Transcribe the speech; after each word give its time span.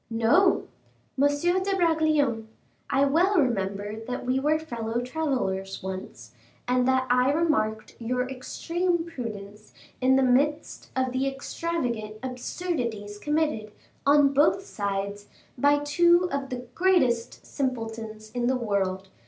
"No! 0.09 0.67
M. 1.21 1.27
de 1.29 1.75
Bragelonne, 1.77 2.47
I 2.89 3.05
well 3.05 3.37
remember 3.39 4.03
that 4.07 4.25
we 4.25 4.39
were 4.39 4.57
fellow 4.57 4.99
travelers 5.01 5.83
once, 5.83 6.33
and 6.67 6.87
that 6.87 7.05
I 7.11 7.31
remarked 7.31 7.97
your 7.99 8.27
extreme 8.27 9.05
prudence 9.05 9.75
in 10.01 10.15
the 10.15 10.23
midst 10.23 10.89
of 10.95 11.11
the 11.11 11.27
extravagant 11.27 12.15
absurdities 12.23 13.19
committed, 13.19 13.73
on 14.03 14.33
both 14.33 14.65
sides, 14.65 15.27
by 15.55 15.77
two 15.83 16.27
of 16.31 16.49
the 16.49 16.65
greatest 16.73 17.45
simpletons 17.45 18.31
in 18.31 18.47
the 18.47 18.57
world, 18.57 19.03
M. 19.05 19.11